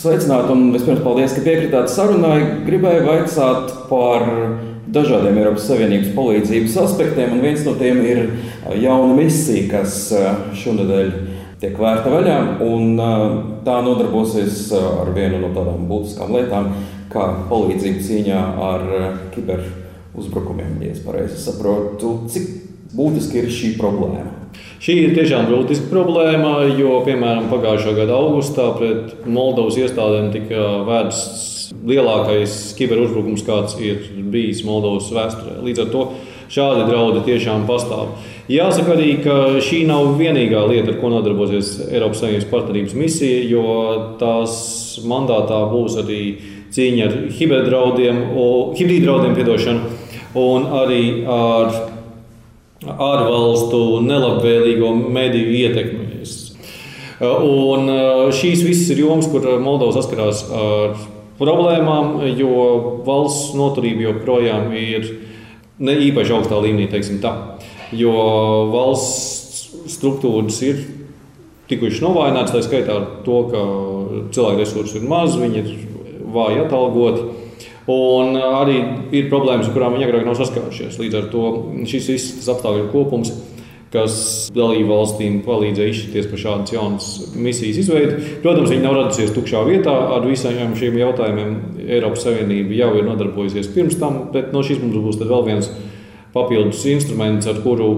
Sveicināti 0.00 0.54
un 0.54 0.70
vispirms 0.72 1.02
paldies, 1.04 1.34
ka 1.36 1.42
piekritāt 1.44 1.90
sarunai. 1.92 2.38
Gribēju 2.64 3.02
vaicāt 3.04 3.74
par 3.90 4.22
dažādiem 4.88 5.36
Eiropas 5.42 5.66
Savienības 5.68 6.14
palīdzības 6.16 6.78
aspektiem, 6.86 7.34
un 7.36 7.42
viens 7.44 7.66
no 7.66 7.74
tiem 7.76 8.00
ir 8.08 8.22
jauna 8.80 9.12
misija, 9.18 9.66
kas 9.68 9.98
šonadēļ 10.62 11.12
tiek 11.60 11.76
vērta 11.76 12.14
vaļā. 12.14 12.38
Tā 13.68 13.76
nodarbosies 13.84 14.70
ar 14.80 15.12
vienu 15.12 15.42
no 15.44 15.52
tādām 15.52 15.84
būtiskām 15.92 16.32
lietām, 16.38 16.72
kā 17.12 17.28
palīdzība 17.52 18.08
cīņā 18.08 18.42
ar 18.70 18.90
kiberuzbrukumiem. 19.36 20.78
Ja 20.80 20.96
es 20.96 21.04
pareizi 21.04 21.44
saprotu, 21.44 22.22
cik 22.32 22.48
būtiski 22.96 23.44
ir 23.44 23.52
šī 23.52 23.76
problēma. 23.76 24.39
Šī 24.80 24.94
ir 24.96 25.10
tiešām 25.12 25.50
būtiska 25.50 25.90
problēma, 25.90 26.62
jo, 26.72 27.02
piemēram, 27.04 27.50
pagājušā 27.50 27.92
gada 27.98 28.14
augustā 28.16 28.70
pret 28.78 29.26
Moldovas 29.28 29.76
iestādēm 29.76 30.30
tika 30.32 30.62
vērsts 30.86 31.74
lielākais 31.84 32.54
kiberuzbrukums, 32.78 33.44
kāds 33.44 33.76
ir 33.76 34.06
bijis 34.32 34.62
Moldovas 34.64 35.10
vēsturē. 35.12 35.58
Līdz 35.66 35.82
ar 35.84 35.90
to 35.92 36.06
šādi 36.48 36.86
draudi 36.88 37.20
tiešām 37.28 37.66
pastāv. 37.68 38.14
Jāsaka 38.48 38.96
arī, 38.96 39.10
ka 39.20 39.36
šī 39.60 39.82
nav 39.90 40.14
vienīgā 40.16 40.64
lieta, 40.72 40.94
ar 40.94 40.98
ko 41.02 41.12
nodarbosies 41.12 41.74
Eiropas 41.90 42.24
Savienības 42.24 42.48
partnerības 42.48 42.96
misija, 42.96 43.44
jo 43.52 43.66
tās 44.22 44.56
mandātā 45.04 45.60
būs 45.76 46.00
arī 46.00 46.22
cīņa 46.72 47.04
ar 47.04 47.20
hibriddraudiem, 47.36 48.24
hibriddraudiem 48.80 49.36
un 50.40 50.68
arī 50.80 51.04
ar 51.28 51.89
ārvalstu 52.86 54.00
nelabvēlīgo 54.06 54.92
mediju 55.12 55.56
ietekmi. 55.60 56.06
Un 57.20 57.90
šīs 58.32 58.62
visas 58.64 58.88
ir 58.94 59.02
jomas, 59.02 59.28
kur 59.28 59.44
Moldova 59.60 59.92
saskarās 59.92 60.46
ar 60.48 60.94
problēmām, 61.40 62.22
jo 62.36 63.02
valsts 63.04 63.52
noturība 63.56 64.06
joprojām 64.08 64.72
ir 64.76 65.10
ne 65.80 65.96
īpaši 66.08 66.34
augstā 66.36 66.60
līmenī, 66.60 66.88
teiksim 66.92 67.20
tā. 67.20 67.34
Jo 67.92 68.14
valsts 68.72 69.70
struktūras 69.90 70.60
ir 70.64 70.80
tikušas 71.70 72.02
novājinātas, 72.04 72.54
tā 72.54 72.64
skaitā 72.64 72.96
ar 72.96 73.06
to, 73.26 73.38
ka 73.52 73.64
cilvēku 74.34 74.62
resursi 74.62 74.98
ir 75.00 75.06
maz, 75.10 75.36
viņi 75.40 75.60
ir 75.60 75.70
vāji 76.34 76.64
atalgoti. 76.64 77.28
Un 77.90 78.36
arī 78.38 78.76
ir 79.16 79.30
problēmas, 79.32 79.68
ar 79.68 79.74
kurām 79.74 79.96
viņi 79.96 80.06
agrāk 80.06 80.26
nav 80.28 80.36
saskārušies. 80.38 80.98
Līdz 81.00 81.16
ar 81.18 81.30
to 81.32 81.46
šis 81.90 82.10
viss 82.12 82.50
apstākļu 82.52 82.90
kopums, 82.92 83.32
kas 83.90 84.14
dalību 84.54 84.92
valstīm 84.92 85.40
palīdzēja 85.42 85.94
izšķirties 85.94 86.28
par 86.30 86.42
šādas 86.44 86.74
jaunas 86.74 87.08
misijas 87.34 87.80
izveidi. 87.82 88.36
Protams, 88.44 88.70
viņi 88.70 88.84
nav 88.84 88.94
radusies 88.98 89.34
tukšā 89.34 89.64
vietā 89.66 89.94
ar 90.14 90.26
visiem 90.28 90.76
šiem 90.78 91.00
jautājumiem. 91.00 91.56
Eiropas 91.88 92.26
Savienība 92.28 92.76
jau 92.78 92.92
ir 93.00 93.08
nodarbojusies 93.08 93.72
pirms 93.74 93.98
tam, 93.98 94.26
bet 94.34 94.54
no 94.54 94.62
šīs 94.66 94.82
mums 94.84 95.00
būs 95.02 95.18
vēl 95.24 95.46
viens 95.48 95.70
papildus 96.34 96.86
instruments, 96.86 97.50
ar 97.50 97.58
kuru 97.64 97.90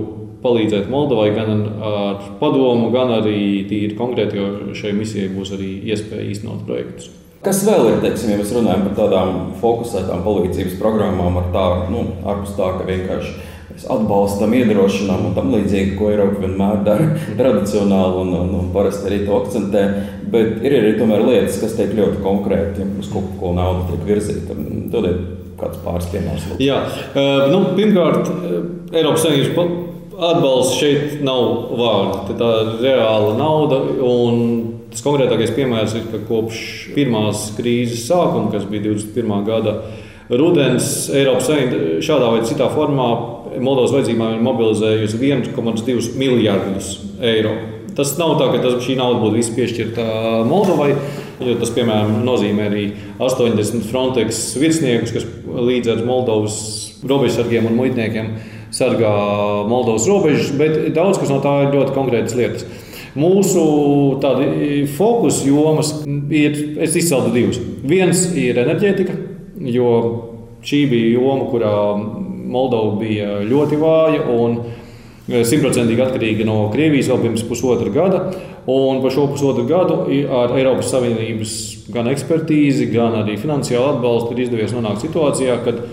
palīdzēt 0.43 0.89
Moldovai 0.91 1.31
gan 1.37 1.67
ar 1.85 2.31
padomu, 2.41 2.89
gan 2.95 3.13
arī 3.20 3.67
tīri 3.69 3.98
konkrēti, 3.98 4.41
jo 4.41 4.79
šai 4.79 4.95
misijai 4.97 5.29
būs 5.37 5.53
arī 5.59 5.75
iespēja 5.93 6.31
īstenot 6.33 6.65
projektus. 6.67 7.13
Kas 7.43 7.65
vēl 7.67 7.89
ir, 7.89 7.97
teiksim, 8.05 8.31
ja 8.31 8.39
mēs 8.39 8.53
runājam 8.55 8.85
par 8.87 8.93
tādām 9.01 9.39
fokusētām 9.59 10.21
palīdzības 10.23 10.77
programmām, 10.79 11.41
ar 11.41 11.48
tā, 11.55 11.65
nu, 11.91 12.05
ārpus 12.23 12.53
tā, 12.55 12.69
ka 12.77 12.87
vienkārši 12.87 13.33
mēs 13.73 13.87
atbalstam, 13.91 14.53
iedrošinām 14.55 15.25
un 15.27 15.35
tam 15.35 15.51
līdzīgi, 15.51 15.97
ko 15.98 16.13
Eiropa 16.13 16.45
vienmēr 16.45 16.85
dara 16.87 17.09
tradicionāli 17.41 18.20
un, 18.23 18.35
un, 18.45 18.53
un 18.61 18.69
parasti 18.75 19.11
arī 19.11 19.23
to 19.27 19.41
akcentē. 19.41 19.83
Bet 20.33 20.63
ir 20.63 20.77
arī 20.79 20.93
tomēr 21.01 21.25
lietas, 21.27 21.59
kas 21.65 21.75
tiek 21.77 21.91
ļoti 21.98 22.23
konkrēti, 22.23 22.87
uz 23.03 23.11
ko, 23.11 23.25
ko 23.41 23.51
nauda 23.57 23.89
tiek 23.91 24.05
virzīta. 24.07 24.57
Dodiet 24.93 25.25
kāds 25.59 25.81
pāris 25.83 26.07
piemērs. 26.15 26.47
Jā, 26.63 26.79
nu, 27.51 27.65
pirmkārt, 27.75 28.31
Eiropas 28.95 29.27
Savienības 29.27 29.75
atbalsts 30.30 30.79
šeit 30.79 31.19
nav 31.27 31.74
vārdi. 31.79 32.39
Tā 32.39 32.53
ir 32.63 32.73
reāla 32.86 33.35
nauda. 33.39 33.83
Un 34.07 34.39
Tas 34.92 35.05
konkrētākais 35.05 35.55
piemērs 35.57 35.97
ir, 35.97 36.08
ka 36.13 36.20
kopš 36.29 36.63
pirmās 36.92 37.51
krīzes 37.57 38.05
sākuma, 38.11 38.51
kas 38.53 38.67
bija 38.69 38.91
21. 38.91 39.45
gada 39.47 39.77
rudens, 40.29 41.08
Eiropas 41.13 41.48
Savienība 41.48 42.03
šādā 42.05 42.29
vai 42.35 42.42
citā 42.48 42.69
formā 42.73 43.08
Moldovas 43.53 43.92
vajadzībām 43.97 44.36
ir 44.36 44.45
mobilizējusi 44.45 45.20
1,2 45.20 46.13
miljardus 46.20 46.95
eiro. 47.20 47.57
Tas 47.97 48.14
nav 48.17 48.39
tā, 48.41 48.47
ka 48.55 48.61
tas, 48.63 48.79
šī 48.85 48.97
nauda 48.97 49.20
būtu 49.20 49.36
viss 49.36 49.53
piešķirta 49.53 50.05
Moldovai, 50.48 50.95
jo 51.45 51.57
tas, 51.61 51.73
piemēram, 51.77 52.23
nozīmē 52.24 52.69
arī 52.70 52.86
80 53.20 53.85
Frontex 53.91 54.41
virsniekus, 54.61 55.13
kas 55.13 55.29
līdz 55.45 55.92
ar 55.92 56.05
Moldovas 56.09 56.57
robežsargiem 57.09 57.69
un 57.69 57.77
muitniekiem 57.80 58.33
sargā 58.73 59.13
Moldovas 59.69 60.09
robežas, 60.09 60.55
bet 60.57 60.79
daudz 60.97 61.20
kas 61.20 61.33
no 61.33 61.42
tā 61.45 61.59
ir 61.67 61.77
ļoti 61.77 61.97
konkrētas 61.97 62.39
lietas. 62.39 62.64
Mūsu 63.12 63.62
fokus 64.96 65.42
jomas 65.45 65.92
ir, 66.33 66.55
es 66.80 66.95
izceltu 66.96 67.33
divas. 67.34 67.58
Viens 67.84 68.24
ir 68.39 68.61
enerģētika, 68.62 69.17
jo 69.68 69.89
šī 70.64 70.86
bija 70.89 71.18
joma, 71.18 71.48
kurā 71.50 71.74
Moldova 72.52 72.96
bija 73.00 73.42
ļoti 73.48 73.80
vāja 73.80 74.24
un 74.33 74.56
simtprocentīgi 75.28 76.02
atkarīga 76.05 76.46
no 76.48 76.56
Krievijas 76.73 77.11
vēl 77.12 77.23
pirms 77.27 77.45
pusotra 77.48 77.92
gada. 77.92 78.24
Un 78.70 79.00
par 79.02 79.12
šo 79.14 79.27
pusotru 79.33 79.67
gadu 79.68 80.05
ar 80.33 80.56
Eiropas 80.56 80.90
Savienības 80.92 81.55
gan 81.92 82.08
ekspertīzi, 82.12 82.89
gan 82.92 83.17
arī 83.23 83.36
finansiālu 83.40 83.96
atbalstu 83.96 84.36
ir 84.36 84.44
izdevies 84.46 84.74
nonākt 84.77 85.05
situācijā, 85.05 85.58
kad 85.67 85.84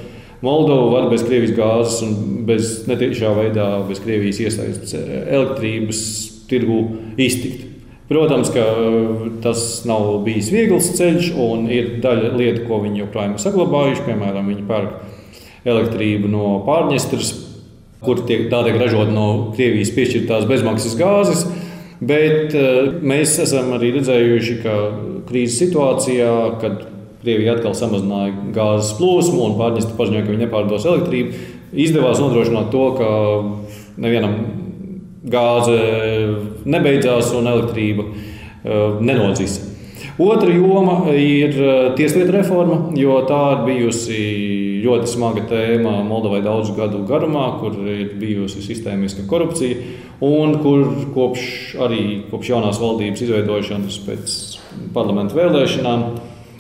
Moldova 0.46 0.88
var 0.94 1.12
bez 1.12 1.26
Krievijas 1.28 1.56
gāzes 1.58 2.02
un 2.06 2.44
bez 2.48 2.76
netiešā 2.88 3.36
veidā 3.36 3.72
bez 3.90 4.00
Krievijas 4.04 4.40
iesaistas 4.46 4.96
elektrības 5.00 6.04
tirgu 6.50 6.84
iztikt. 7.20 7.70
Protams, 8.10 8.50
ka 8.50 8.64
uh, 8.66 9.28
tas 9.44 9.84
nav 9.86 10.24
bijis 10.26 10.50
viegls 10.50 10.88
ceļš, 10.98 11.30
un 11.38 11.68
ir 11.70 12.00
daļa 12.02 12.32
lietu, 12.40 12.64
ko 12.66 12.80
viņi 12.82 13.04
joprojām 13.04 13.36
ir 13.36 13.44
saglabājuši. 13.44 14.06
Piemēram, 14.08 14.50
viņi 14.50 14.66
pērk 14.70 15.68
elektrību 15.70 16.32
no 16.32 16.48
Pārņestras, 16.66 17.30
kur 18.02 18.24
tiek, 18.26 18.48
tā 18.50 18.64
tiek 18.66 18.80
ražota 18.82 19.14
no 19.14 19.28
Krievijas 19.54 19.94
piešķirtās 19.94 20.48
bezmaksas 20.50 20.96
gāzes. 20.98 21.46
Bet 22.02 22.56
uh, 22.58 22.96
mēs 23.06 23.36
esam 23.46 23.76
arī 23.78 23.92
redzējuši, 24.00 24.58
ka 24.64 24.78
krīzes 25.30 25.60
situācijā, 25.68 26.34
kad 26.64 26.88
Krievija 27.22 27.60
atkal 27.60 27.78
samazināja 27.78 28.34
gāzes 28.56 28.96
plūsmu 28.98 29.44
un 29.52 29.58
Pārņestra 29.60 29.94
paziņoja, 30.00 30.26
ka 30.26 30.34
viņi 30.34 30.48
nepārdos 30.48 30.90
elektrību, 30.90 31.46
izdevās 31.86 32.24
nodrošināt 32.24 32.74
to, 32.74 32.88
ka 32.98 33.10
nevienam 34.02 34.40
gāze 35.24 35.80
nebeidzās 36.66 37.34
un 37.36 37.50
elektrība 37.52 38.06
uh, 38.06 39.02
nenodzisa. 39.04 39.68
Otra 40.20 40.52
joma 40.52 41.14
ir 41.16 41.56
uh, 41.60 41.74
tieslietu 41.96 42.34
reforma, 42.36 42.80
jo 43.00 43.22
tā 43.28 43.40
ir 43.56 43.66
bijusi 43.68 44.20
ļoti 44.84 45.12
smaga 45.12 45.46
tēma 45.48 46.00
Moldovai 46.08 46.42
daudzu 46.44 46.76
gadu 46.78 47.04
garumā, 47.08 47.46
kur 47.60 47.76
ir 47.88 48.16
bijusi 48.20 48.64
sistēmiska 48.64 49.28
korupcija 49.30 49.80
un 50.24 50.58
kur 50.64 50.86
kopš, 51.16 51.46
arī 51.80 52.02
kopš 52.32 52.52
jaunās 52.52 52.82
valdības 52.82 53.24
izveidošanas 53.24 54.02
pēc 54.08 54.36
parlamentu 54.96 55.40
vēlēšanām 55.40 56.04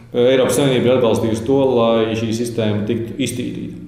Eiropas 0.10 0.56
Savienība 0.58 0.88
ir 0.88 0.96
atbalstījusi 0.98 1.46
to, 1.46 1.60
lai 1.76 2.16
šī 2.18 2.32
sistēma 2.34 2.88
tiktu 2.88 3.20
iztīrīta. 3.22 3.86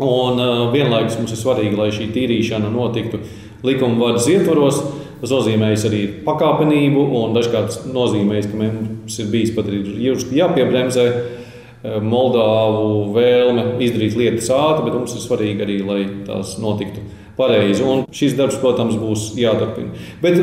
Un 0.00 0.38
uh, 0.40 0.62
vienlaikus 0.72 1.18
mums 1.20 1.34
ir 1.34 1.40
svarīgi, 1.42 1.76
lai 1.76 1.90
šī 1.92 2.06
tīrīšana 2.14 2.70
notiktu 2.72 3.20
likuma 3.66 3.98
varas 4.00 4.28
ietvaros. 4.30 4.80
Tas 5.20 5.32
nozīmē 5.34 5.74
arī 5.74 6.00
pakāpenību, 6.24 7.02
un 7.18 7.34
dažkārt 7.36 7.82
nozīmē, 7.92 8.40
ka 8.48 8.56
mums 8.56 9.18
ir 9.20 9.28
bijis 9.28 9.52
pat 9.52 9.68
jāpiebremzē 9.68 11.04
eh, 11.10 11.98
Moldāvu 12.00 13.10
vēlme 13.12 13.66
izdarīt 13.84 14.16
lietas 14.16 14.48
ātri, 14.56 14.86
bet 14.86 14.96
mums 14.96 15.16
ir 15.16 15.24
svarīgi 15.26 15.66
arī, 15.66 15.76
lai 15.84 16.00
tās 16.24 16.56
notiktu 16.62 17.04
pareizi. 17.36 17.84
Un 17.84 18.06
šis 18.16 18.38
darbs, 18.38 18.56
protams, 18.62 18.96
būs 19.00 19.34
jāturpina. 19.36 19.92
Bet 20.24 20.40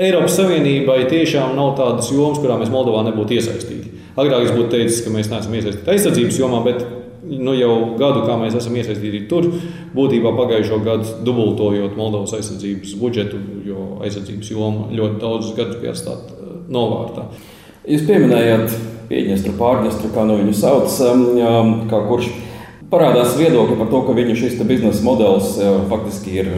Eiropas 0.00 0.40
Savienībai 0.40 1.02
tiešām 1.12 1.52
nav 1.58 1.74
tādas 1.78 2.08
jomas, 2.12 2.40
kurā 2.40 2.56
mēs 2.60 2.72
Moldovā 2.72 3.04
nebūtu 3.10 3.36
iesaistīti. 3.36 3.92
Agrāk 4.16 4.46
es 4.46 4.54
būtu 4.54 4.72
teicis, 4.76 5.02
ka 5.04 5.12
mēs 5.12 5.28
neesam 5.28 5.56
iesaistīti 5.58 5.90
aizsardzības 5.90 6.40
jomā, 6.40 6.64
bet 6.64 6.84
nu, 7.28 7.54
jau 7.56 7.74
gadu, 8.00 8.24
kā 8.28 8.36
mēs 8.40 8.56
esam 8.58 8.76
iesaistīti 8.78 9.24
tur, 9.30 9.48
būtībā 9.96 10.32
pagājušo 10.36 10.80
gadu 10.84 11.18
dubultojot 11.26 11.96
Moldovas 11.98 12.34
aizsardzības 12.38 12.96
budžetu, 13.00 13.40
jo 13.66 13.86
aizsardzības 14.04 14.50
joma 14.52 14.88
ļoti 14.92 15.20
daudzus 15.22 15.56
gadus 15.58 15.80
bija 15.82 15.94
atstāta 15.94 16.36
uh, 16.36 16.56
novārtā. 16.72 17.28
Jūs 17.84 18.06
pieminējāt 18.08 18.76
Piedņestru, 19.10 19.52
Pārņestru, 19.58 20.08
kā 20.14 20.24
nu 20.24 20.38
viņu 20.40 20.54
sauc, 20.56 20.94
um, 21.04 21.24
um, 21.36 21.72
kā 21.90 22.00
kurš. 22.08 22.30
Parādās 22.94 23.34
viedokļi 23.38 23.76
par 23.80 23.90
to, 23.90 24.00
ka 24.06 24.14
viņu 24.16 24.36
šis 24.38 24.56
biznesa 24.64 25.04
modelis 25.04 25.54
faktiski 25.90 26.38
ir, 26.40 26.50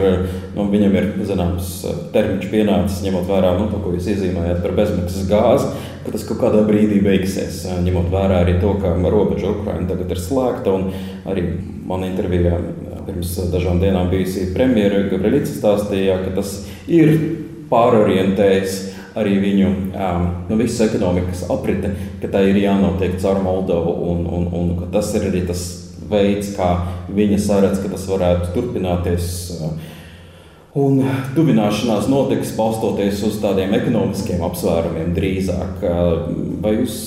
nu, 0.55 0.67
viņam 0.71 0.97
ir 0.99 1.09
zināms 1.27 1.71
termiņš 2.13 2.49
pienācis, 2.53 3.03
ņemot 3.05 3.27
vērā 3.27 3.53
nu, 3.57 3.67
to, 3.71 3.81
ko 3.83 3.93
jūs 3.95 4.09
iezīmējat 4.13 4.61
par 4.63 4.75
bezmaksas 4.77 5.29
gāzi, 5.29 5.71
ka 6.05 6.13
tas 6.15 6.25
kaut 6.29 6.41
kādā 6.45 6.63
brīdī 6.67 7.01
beigsies. 7.03 7.63
Ņemot 7.83 8.11
vērā 8.13 8.43
arī 8.43 8.57
to, 8.61 8.75
ka 8.81 8.93
robeža 9.07 9.51
Ukraina 9.55 9.89
tagad 9.89 10.13
ir 10.13 10.21
slēgta, 10.21 10.75
un 10.77 10.91
arī 11.27 11.47
man 11.87 12.05
intervijā 12.07 12.59
pirms 13.07 13.33
dažām 13.53 13.81
dienām 13.81 14.11
bijusi 14.11 14.49
premjera 14.53 15.05
Gabrielica 15.11 15.51
stāstīja, 15.51 16.19
ka 16.25 16.35
tas 16.41 16.61
ir 16.91 17.13
pārorientējis 17.71 18.77
arī 19.17 19.37
viņu 19.41 19.69
um, 19.69 20.25
nu, 20.49 20.59
visas 20.59 20.91
ekonomikas 20.91 21.47
aprite, 21.51 21.93
ka 22.21 22.29
tā 22.31 22.43
ir 22.49 22.59
jānotiek 22.61 23.17
caur 23.21 23.41
Moldovu, 23.41 23.95
un, 24.11 24.23
un, 24.29 24.47
un 24.53 24.73
ka 24.81 24.91
tas 24.99 25.09
ir 25.17 25.29
arī 25.31 25.41
tas 25.47 25.65
veids, 26.11 26.53
kā 26.57 26.71
viņa 27.13 27.39
saredz, 27.41 27.81
ka 27.83 27.91
tas 27.93 28.07
varētu 28.09 28.53
turpināties. 28.55 29.29
Un 30.77 30.99
tuvināšanās 31.33 32.05
notiks 32.11 32.53
balstoties 32.57 33.23
uz 33.25 33.39
tādiem 33.41 33.73
ekonomiskiem 33.79 34.43
apsvērumiem 34.45 35.15
drīzāk. 35.15 35.85
Vai 36.61 36.75
jūs 36.77 36.97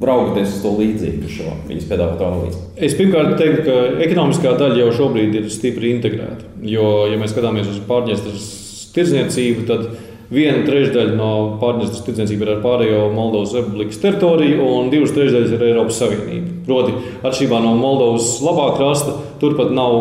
raugoties 0.00 0.54
uz 0.54 0.62
to 0.62 0.72
līdzīgu 0.78 1.28
šo 1.28 1.50
viņas 1.68 1.88
piedāvāto 1.90 2.28
analīzi? 2.30 2.62
Es 2.80 2.96
pirmkārt 2.96 3.34
teiktu, 3.40 3.66
ka 3.66 4.04
ekonomiskā 4.06 4.54
daļa 4.56 4.80
jau 4.86 4.94
šobrīd 5.02 5.36
ir 5.42 5.50
stipri 5.52 5.92
integrēta. 5.98 6.48
Jo, 6.64 7.10
ja 7.10 7.20
mēs 7.20 7.34
skatāmies 7.34 7.68
uz 7.68 7.82
pārņēstures 7.88 8.48
tirdzniecību, 8.94 9.66
tad 9.68 9.90
Viena 10.30 10.62
trešdaļa 10.62 11.16
no 11.18 11.30
Pārņestras 11.58 12.04
tirdzniecības 12.06 12.44
ir 12.44 12.50
ar 12.52 12.60
pārējo 12.62 12.98
Moldovas 13.16 13.54
republikas 13.56 13.98
teritoriju, 13.98 14.62
un 14.62 14.90
divas 14.92 15.10
trešdaļas 15.16 15.56
ir 15.56 15.64
Eiropas 15.66 15.98
Savienība. 15.98 16.52
Proti, 16.68 16.94
atšķirībā 17.26 17.58
no 17.64 17.72
Moldovas 17.80 18.28
labā 18.46 18.68
krasta, 18.76 19.16
turpat 19.42 19.72
nav 19.74 19.96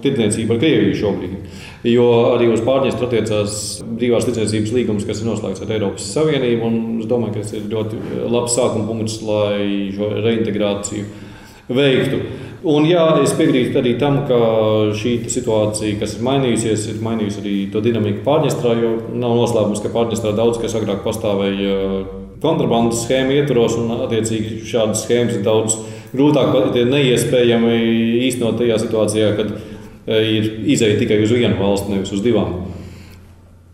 tirdzniecība 0.00 0.56
ar 0.56 0.62
Krieviju 0.62 0.96
šobrīd. 1.02 1.60
Jo 1.84 2.06
arī 2.30 2.48
uz 2.48 2.64
Pārņestru 2.64 3.10
attiecās 3.10 3.58
brīvās 3.84 4.24
tirdzniecības 4.24 4.72
līgums, 4.72 5.04
kas 5.04 5.20
ir 5.20 5.28
noslēgts 5.28 5.66
ar 5.66 5.76
Eiropas 5.76 6.08
Savienību. 6.16 6.72
Es 7.04 7.10
domāju, 7.10 7.34
ka 7.34 7.44
tas 7.44 7.52
ir 7.58 7.68
ļoti 7.68 8.00
labs 8.32 8.56
sākuma 8.56 8.88
punkts, 8.88 9.20
lai 9.20 9.92
šo 9.92 10.08
reintegrāciju 10.16 11.04
veiktu. 11.76 12.24
Un, 12.64 12.86
jā, 12.88 13.02
es 13.20 13.34
piekrītu 13.36 13.76
arī 13.76 13.90
tam, 14.00 14.22
ka 14.24 14.36
šī 14.96 15.18
situācija, 15.28 15.98
kas 16.00 16.14
ir 16.16 16.22
mainījusies, 16.24 16.86
ir 16.94 17.02
mainījusi 17.04 17.42
arī 17.42 17.56
to 17.72 17.82
dinamiku 17.84 18.22
Pārņestrā. 18.24 18.72
Jo 18.80 18.92
nav 19.12 19.34
noslēpums, 19.36 19.82
ka 19.84 19.92
Pārņestrā 19.92 20.32
daudz 20.38 20.62
kas 20.62 20.76
agrāk 20.78 21.02
pastāvēja 21.04 21.74
kontrabandas 22.40 23.02
schēmu 23.04 23.36
ietvaros, 23.36 23.76
un 23.80 23.92
attiecīgi 24.06 24.62
šādas 24.68 25.04
schēmas 25.04 25.36
ir 25.36 25.44
daudz 25.44 25.76
grūtāk, 26.14 26.54
pat 26.54 26.78
neiespējami 26.88 27.74
īstenot 28.30 28.56
tajā 28.60 28.80
situācijā, 28.80 29.28
kad 29.36 29.52
e, 29.52 30.22
ir 30.38 30.48
izēja 30.76 30.96
tikai 31.02 31.20
uz 31.24 31.36
vienu 31.36 31.58
valsti, 31.60 31.92
nevis 31.92 32.14
uz 32.16 32.24
divām. 32.24 32.62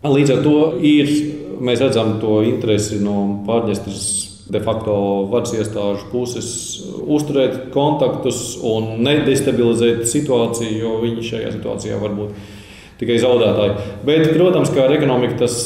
Līdz 0.03 0.35
ar 0.35 0.43
to 0.43 0.57
ir, 0.83 1.15
mēs 1.63 1.79
redzam 1.83 2.17
to 2.19 2.41
interesi 2.47 2.99
no 2.99 3.43
Pārņestras 3.47 4.30
de 4.51 4.59
facto 4.63 4.93
varas 5.31 5.53
iestāžu 5.55 6.09
puses 6.11 6.49
uzturēt 7.01 7.69
kontaktus 7.73 8.57
un 8.67 8.97
nedestabilizēt 9.05 10.03
situāciju, 10.11 10.81
jo 10.81 10.97
viņi 11.05 11.29
šajā 11.29 11.53
situācijā 11.55 12.01
var 12.01 12.13
būt 12.17 12.35
tikai 13.01 13.17
zaudētāji. 13.21 13.87
Bet, 14.05 14.27
protams, 14.35 14.73
kā 14.73 14.85
ar 14.85 14.95
ekonomiku 14.97 15.39
tas 15.41 15.57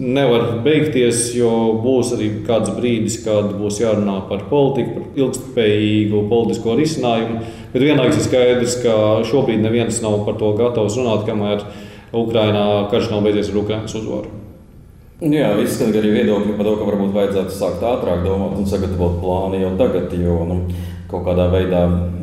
nevar 0.00 0.60
beigties, 0.64 1.30
jo 1.36 1.50
būs 1.82 2.14
arī 2.16 2.30
kāds 2.46 2.72
brīdis, 2.76 3.20
kad 3.24 3.50
būs 3.58 3.80
jārunā 3.82 4.20
par 4.30 4.46
politiku, 4.50 5.00
par 5.00 5.22
ilgspējīgu 5.24 6.24
politisko 6.30 6.76
risinājumu. 6.78 7.42
Bet 7.74 7.84
vienlaikus 7.84 8.22
ir 8.22 8.28
skaidrs, 8.28 8.78
ka 8.84 8.94
šobrīd 9.28 9.62
neviens 9.64 10.00
nav 10.04 10.22
par 10.28 10.38
to 10.40 10.54
gatavs 10.58 10.98
runāt, 11.00 11.26
kamēr 11.28 11.66
Ukrainā 12.16 12.66
karš 12.90 13.10
nav 13.12 13.26
beidzies 13.26 13.52
ar 13.52 13.64
Ukraiņas 13.64 13.98
uzvaru. 14.00 14.39
Jā, 15.20 15.50
izskan 15.60 15.90
arī 15.92 16.14
viedokļi 16.14 16.54
par 16.56 16.64
to, 16.64 16.78
ka 16.80 16.86
varbūt 16.88 17.10
vajadzētu 17.12 17.52
sākt 17.52 17.82
ātrāk 17.84 18.22
domāt 18.24 18.54
un 18.56 18.68
sagatavot 18.68 19.18
plānu 19.20 19.58
jau 19.60 19.74
tagad, 19.76 20.14
jo 20.16 20.36
nu, 20.48 20.56
kaut 21.10 21.26
kādā 21.26 21.44
veidā 21.52 21.82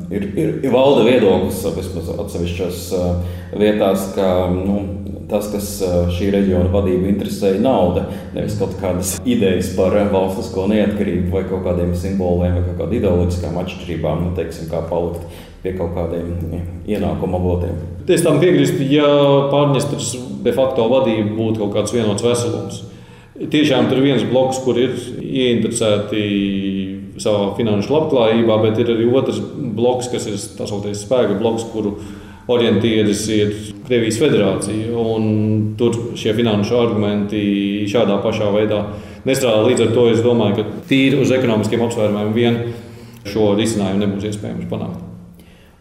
ir, 0.10 0.26
ir, 0.34 0.56
ir 0.66 0.74
valda 0.74 1.04
viedoklis 1.06 1.60
vismaz 1.76 2.10
atsevišķās 2.24 2.80
vietās, 3.62 4.08
ka 4.16 4.32
nu, 4.50 4.80
tas, 5.30 5.52
kas 5.54 5.70
šī 6.18 6.32
reģiona 6.40 6.72
vadību 6.74 7.12
interesē, 7.12 7.54
ir 7.54 7.62
nauda. 7.62 8.08
Nevis 8.34 8.58
kaut 8.58 8.74
kādas 8.82 9.18
idejas 9.30 9.70
par 9.78 9.94
valstisko 10.10 10.66
neatkarību 10.72 11.30
vai 11.36 11.44
kaut 11.52 11.68
kādiem 11.68 11.94
simboliem 11.94 12.58
vai 12.58 12.66
kaut 12.66 12.80
kādām 12.80 12.98
ideoloģiskām 12.98 13.62
atšķirībām, 13.62 14.26
nu, 14.26 14.34
teiksim, 14.40 14.72
kā 14.74 14.82
palikt 14.90 15.46
pie 15.68 15.78
kaut 15.78 15.94
kādiem 15.98 16.32
ienākuma 16.88 17.40
avotiem. 17.40 17.76
Es 18.08 18.24
tam 18.24 18.40
piekrītu, 18.40 18.86
ja 18.88 19.08
Pārņestras 19.52 20.14
de 20.46 20.54
facto 20.56 20.86
vadība 20.88 21.34
būtu 21.36 21.66
kaut 21.66 21.74
kāds 21.76 21.96
vienots 21.96 22.24
veselums. 22.24 22.86
Tiešām 23.38 23.90
tur 23.90 24.00
ir 24.00 24.08
viens 24.08 24.24
bloks, 24.26 24.62
kur 24.64 24.80
ir 24.82 24.96
ieinteresēti 25.22 26.22
savā 27.22 27.52
finanšu 27.58 27.94
labklājībā, 27.94 28.56
bet 28.64 28.80
ir 28.82 28.94
arī 28.96 29.10
otrs 29.12 29.42
bloks, 29.78 30.10
kas 30.14 30.26
ir 30.30 30.40
tā 30.58 30.66
saucamais 30.70 31.04
spēka 31.04 31.36
bloks, 31.38 31.68
kuru 31.74 31.98
orientieris 32.50 33.26
ir 33.36 33.54
Krievijas 33.86 34.18
federācija. 34.22 35.04
Tur 35.78 36.00
šie 36.18 36.34
finanšu 36.38 36.80
argumenti 36.80 37.42
šādā 37.92 38.18
pašā 38.24 38.50
veidā 38.56 38.82
nestrādā. 39.28 39.68
Līdz 39.68 39.86
ar 39.86 39.94
to 40.00 40.08
es 40.14 40.24
domāju, 40.26 40.62
ka 40.62 40.88
tīri 40.90 41.20
uz 41.22 41.34
ekonomiskiem 41.36 41.84
apsvērumiem 41.86 42.34
vien 42.34 42.62
šo 43.28 43.52
risinājumu 43.60 44.06
nebūs 44.06 44.32
iespējams 44.32 44.72
panākt. 44.72 45.17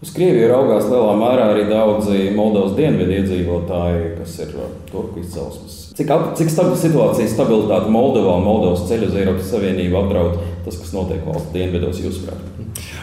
Uz 0.04 0.10
Krieviju 0.12 0.50
raugās 0.50 0.90
lielā 0.90 1.12
mērā 1.16 1.44
arī 1.54 1.62
daudzi 1.70 2.26
Moldovas 2.36 2.74
dienvidu 2.76 3.14
iedzīvotāji, 3.16 4.10
kas 4.18 4.34
ir 4.44 4.50
turku 4.90 5.22
izcelsmes. 5.22 5.78
Cik, 5.96 6.10
cik 6.36 6.50
stabila 6.52 6.76
situācija, 6.76 7.30
stabilitāte 7.32 7.88
Moldovā 7.94 8.34
un 8.36 8.44
Moldovas 8.44 8.84
ceļu 8.90 9.08
uz 9.08 9.16
Eiropas 9.16 9.48
Savienību 9.54 9.96
apdraud 10.02 10.34
tas, 10.66 10.76
kas 10.76 10.92
notiek 10.92 11.22
valsts 11.24 11.48
dienvidos, 11.54 12.02
jūsuprāt? 12.04 12.44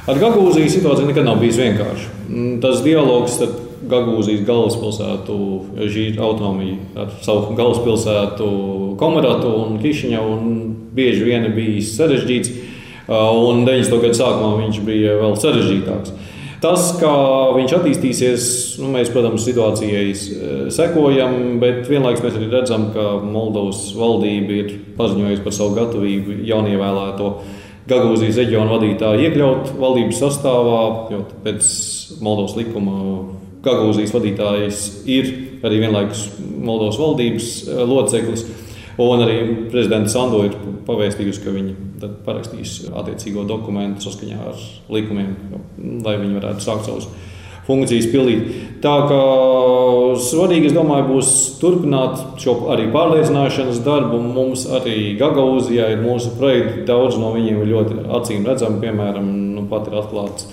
Ar 0.06 0.20
Gagūziju 0.22 0.70
situācija 0.70 1.10
nekad 1.10 1.26
nav 1.26 1.40
bijusi 1.42 1.64
vienkārša. 1.64 2.12
Mm, 2.28 2.52
tas 2.62 2.84
dialogs 2.86 3.40
starp 3.40 3.88
Gagūzijas 3.90 4.44
galvaspilsētu, 4.48 5.38
šī 5.96 6.04
ir 6.12 6.22
autonomija 6.22 6.78
ar 7.04 7.16
savu 7.26 7.56
galvaspilsētu, 7.58 8.50
Komaratu 9.02 9.56
un 9.64 9.80
Kišiņau, 9.82 10.28
un 10.36 10.54
bieži 10.94 11.26
vien 11.26 11.50
bijis 11.58 11.96
sarežģīts. 11.98 12.54
Un 13.10 13.66
90. 13.66 13.98
gadu 14.06 14.16
sākumā 14.16 14.54
viņš 14.62 14.80
bija 14.86 15.18
vēl 15.20 15.34
sarežģītāks. 15.42 16.14
Tas, 16.64 16.94
kā 16.96 17.12
viņš 17.58 17.74
attīstīsies, 17.76 18.44
nu, 18.80 18.88
mēs, 18.94 19.10
protams, 19.12 19.44
situācijai 19.44 20.04
eh, 20.14 20.54
sekojam, 20.72 21.58
bet 21.60 21.90
vienlaikus 21.92 22.24
mēs 22.24 22.38
arī 22.40 22.48
redzam, 22.54 22.86
ka 22.96 23.18
Moldovas 23.20 23.90
valdība 23.98 24.56
ir 24.62 24.70
paziņojusi 24.96 25.44
par 25.44 25.58
savu 25.58 25.76
gatavību 25.82 26.38
jaunievēlēto 26.48 27.34
Gagūzijas 27.92 28.40
reģionu 28.40 28.78
vadītāju 28.78 29.26
iekļaut 29.28 29.74
valdības 29.76 30.22
sastāvā, 30.24 30.80
jo 31.12 31.26
pēc 31.44 31.68
Moldovas 32.24 32.56
likuma 32.56 32.96
Gagūzijas 33.66 34.16
vadītājs 34.16 34.86
ir 35.12 35.34
arī 35.68 35.82
vienlaikus 35.84 36.30
Moldovas 36.40 37.02
valdības 37.02 37.50
eh, 37.66 37.84
loceklis. 37.92 38.48
Un 39.02 39.24
arī 39.26 39.38
prezidents 39.72 40.14
Sandu 40.14 40.44
ir 40.46 40.58
pavēstījusi, 40.86 41.42
ka 41.42 41.54
viņi 41.56 41.76
parakstīs 42.26 42.76
attiecīgo 42.94 43.46
dokumentu 43.50 44.06
saskaņā 44.06 44.42
ar 44.52 44.66
likumiem, 44.94 45.32
lai 46.06 46.18
viņi 46.22 46.38
varētu 46.38 46.66
sākt 46.66 46.90
savus 46.90 47.08
funkcijas 47.68 48.10
pildīt. 48.12 48.50
Tā 48.84 48.94
kā 49.08 49.22
svarīgi, 50.20 50.70
es 50.70 50.76
domāju, 50.76 51.08
būs 51.14 51.30
turpināt 51.62 52.42
šo 52.44 52.58
arī 52.74 52.90
pārliecināšanas 52.94 53.80
darbu. 53.86 54.20
Mums 54.36 54.66
arī 54.80 55.16
Gagauzijā 55.20 55.94
ir 55.94 56.04
mūsu 56.04 56.36
projekti, 56.40 56.84
daudz 56.90 57.18
no 57.22 57.32
viņiem 57.36 57.64
ir 57.64 57.72
ļoti 57.72 58.04
acīm 58.20 58.46
redzami. 58.50 58.82
Piemēram, 58.84 59.32
nu, 59.56 59.66
pat 59.72 59.88
ir 59.90 59.98
atklāts 60.04 60.52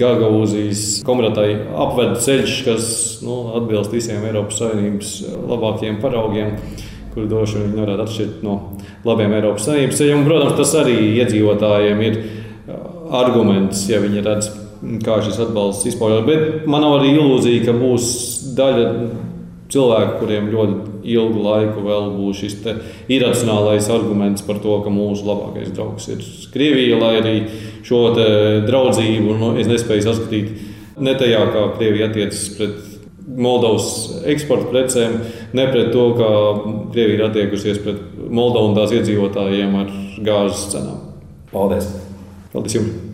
Gagauzijas 0.00 1.04
komertai 1.06 1.52
apvedu 1.72 2.18
ceļš, 2.24 2.56
kas 2.66 2.90
nu, 3.24 3.38
atbilst 3.60 3.94
visiem 3.94 4.24
Eiropas 4.28 4.58
Savienības 4.60 5.14
labākajiem 5.52 6.02
paraugiem 6.02 6.56
kur 7.16 7.28
droši 7.30 7.62
vien 7.62 7.78
varētu 7.80 8.04
atšķirt 8.04 8.42
no 8.44 8.56
labiem 9.06 9.32
Eiropas 9.38 9.64
Savienības 9.70 10.00
ceļiem. 10.02 10.24
Protams, 10.28 10.56
tas 10.58 10.74
arī 10.82 10.96
iedzīvotājiem 11.22 12.02
ir 12.04 12.18
arguments, 13.16 13.86
ja 13.88 14.02
viņi 14.02 14.24
redz, 14.26 14.50
kā 15.06 15.20
šis 15.24 15.38
atbalsts 15.46 15.88
izpaužas. 15.88 16.26
Bet 16.26 16.66
man 16.68 16.84
nav 16.84 16.98
arī 16.98 17.14
ilūzija, 17.16 17.64
ka 17.64 17.76
būs 17.78 18.10
daļa 18.58 18.90
cilvēku, 19.72 20.18
kuriem 20.20 20.50
ļoti 20.52 21.06
ilgu 21.16 21.42
laiku 21.42 21.84
vēl 21.86 22.10
būs 22.18 22.42
šis 22.42 22.58
iracionālais 23.16 23.88
arguments 23.92 24.44
par 24.46 24.60
to, 24.62 24.76
ka 24.84 24.92
mūsu 24.92 25.26
labākais 25.26 25.72
draugs 25.74 26.06
ir 26.12 26.22
Krievija, 26.52 26.98
lai 27.00 27.14
arī 27.22 27.36
šo 27.86 28.02
draudzību 28.66 29.38
nu, 29.40 29.54
es 29.60 29.70
nespēju 29.70 30.06
saskatīt 30.06 30.52
ne 31.02 31.16
tajā, 31.18 31.42
kā 31.54 31.64
Krievija 31.78 32.10
attiecas 32.10 32.44
pret 32.58 32.95
Moldovas 33.26 33.88
eksporta 34.30 34.70
precēm, 34.70 35.16
ne 35.56 35.64
pret 35.72 35.90
to, 35.94 36.04
kā 36.18 36.28
Krievija 36.92 37.18
ir 37.18 37.24
attiekusies 37.26 37.82
pret 37.82 38.04
Moldovu 38.30 38.70
un 38.70 38.78
tās 38.78 38.94
iedzīvotājiem 38.94 39.74
ar 39.82 39.90
gāzes 40.26 40.68
cenām. 40.76 41.02
Paldies! 41.50 41.90
Paldies 42.54 42.78
jums! 42.78 43.05